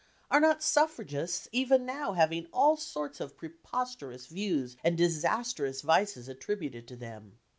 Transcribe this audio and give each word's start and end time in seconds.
Are 0.31 0.39
not 0.39 0.63
suffragists 0.63 1.47
even 1.51 1.85
now 1.85 2.13
having 2.13 2.47
all 2.51 2.75
sorts 2.75 3.19
of 3.19 3.37
preposterous 3.37 4.25
views 4.25 4.75
and 4.83 4.97
disastrous 4.97 5.81
vices 5.83 6.27
attributed 6.27 6.87
to 6.87 6.95
them? 6.95 7.37